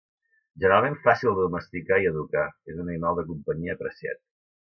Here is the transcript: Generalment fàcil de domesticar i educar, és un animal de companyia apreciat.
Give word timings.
Generalment 0.61 0.95
fàcil 1.03 1.35
de 1.39 1.43
domesticar 1.47 1.99
i 2.05 2.09
educar, 2.13 2.47
és 2.73 2.79
un 2.79 2.83
animal 2.95 3.19
de 3.21 3.27
companyia 3.31 3.79
apreciat. 3.79 4.21